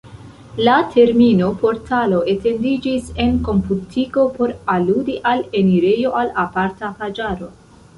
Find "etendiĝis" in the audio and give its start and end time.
2.33-3.13